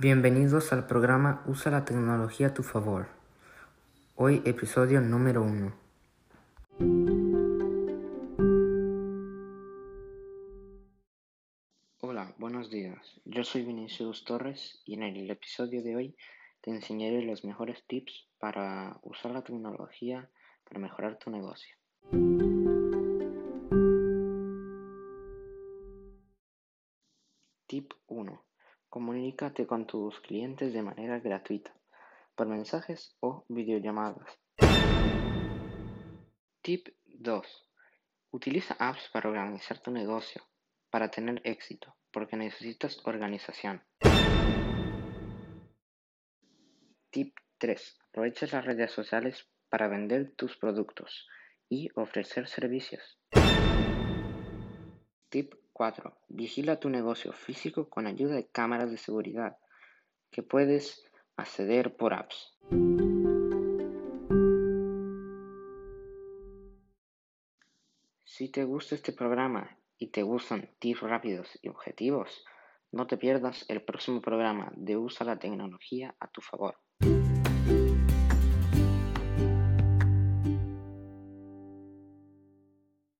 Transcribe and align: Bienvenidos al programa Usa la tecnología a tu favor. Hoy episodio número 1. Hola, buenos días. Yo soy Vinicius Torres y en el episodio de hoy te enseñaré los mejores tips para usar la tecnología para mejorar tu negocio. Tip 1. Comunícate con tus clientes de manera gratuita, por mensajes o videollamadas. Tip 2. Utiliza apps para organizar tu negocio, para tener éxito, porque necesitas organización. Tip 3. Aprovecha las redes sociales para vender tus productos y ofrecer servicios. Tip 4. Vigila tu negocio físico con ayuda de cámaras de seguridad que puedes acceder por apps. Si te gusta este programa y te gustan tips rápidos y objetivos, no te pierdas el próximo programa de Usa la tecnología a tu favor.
Bienvenidos 0.00 0.72
al 0.72 0.86
programa 0.86 1.42
Usa 1.48 1.72
la 1.72 1.84
tecnología 1.84 2.46
a 2.46 2.54
tu 2.54 2.62
favor. 2.62 3.08
Hoy 4.14 4.40
episodio 4.44 5.00
número 5.00 5.42
1. 5.42 5.74
Hola, 11.98 12.32
buenos 12.38 12.70
días. 12.70 13.20
Yo 13.24 13.42
soy 13.42 13.64
Vinicius 13.64 14.22
Torres 14.24 14.80
y 14.84 14.94
en 14.94 15.02
el 15.02 15.28
episodio 15.32 15.82
de 15.82 15.96
hoy 15.96 16.16
te 16.60 16.70
enseñaré 16.70 17.22
los 17.22 17.44
mejores 17.44 17.84
tips 17.88 18.28
para 18.38 19.00
usar 19.02 19.32
la 19.32 19.42
tecnología 19.42 20.30
para 20.62 20.78
mejorar 20.78 21.18
tu 21.18 21.28
negocio. 21.32 21.74
Tip 27.66 27.94
1. 28.06 28.47
Comunícate 28.88 29.66
con 29.66 29.86
tus 29.86 30.18
clientes 30.20 30.72
de 30.72 30.82
manera 30.82 31.18
gratuita, 31.18 31.74
por 32.34 32.46
mensajes 32.46 33.14
o 33.20 33.44
videollamadas. 33.48 34.38
Tip 36.62 36.88
2. 37.04 37.68
Utiliza 38.30 38.76
apps 38.78 39.10
para 39.12 39.28
organizar 39.28 39.78
tu 39.80 39.90
negocio, 39.90 40.42
para 40.90 41.10
tener 41.10 41.42
éxito, 41.44 41.96
porque 42.10 42.36
necesitas 42.36 43.06
organización. 43.06 43.82
Tip 47.10 47.36
3. 47.58 47.98
Aprovecha 48.08 48.46
las 48.50 48.64
redes 48.64 48.90
sociales 48.92 49.50
para 49.68 49.88
vender 49.88 50.34
tus 50.34 50.56
productos 50.56 51.28
y 51.68 51.90
ofrecer 51.94 52.48
servicios. 52.48 53.18
Tip 55.28 55.54
4. 55.78 56.12
Vigila 56.28 56.80
tu 56.80 56.90
negocio 56.90 57.32
físico 57.32 57.88
con 57.88 58.08
ayuda 58.08 58.34
de 58.34 58.48
cámaras 58.48 58.90
de 58.90 58.98
seguridad 58.98 59.58
que 60.32 60.42
puedes 60.42 61.08
acceder 61.36 61.96
por 61.96 62.14
apps. 62.14 62.58
Si 68.24 68.48
te 68.50 68.64
gusta 68.64 68.96
este 68.96 69.12
programa 69.12 69.78
y 69.98 70.08
te 70.08 70.24
gustan 70.24 70.68
tips 70.80 71.02
rápidos 71.02 71.56
y 71.62 71.68
objetivos, 71.68 72.44
no 72.90 73.06
te 73.06 73.16
pierdas 73.16 73.64
el 73.68 73.80
próximo 73.82 74.20
programa 74.20 74.72
de 74.74 74.96
Usa 74.96 75.24
la 75.24 75.38
tecnología 75.38 76.16
a 76.18 76.26
tu 76.28 76.40
favor. 76.40 76.76